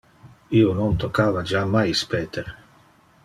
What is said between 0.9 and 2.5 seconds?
toccava jammais Peter.